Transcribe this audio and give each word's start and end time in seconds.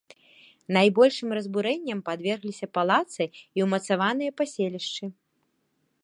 Найбольшым 0.75 1.29
разбурэнням 1.37 1.99
падвергліся 2.07 2.67
палацы 2.77 3.23
і 3.59 3.67
ўмацаваныя 3.67 4.31
паселішчы. 4.41 5.05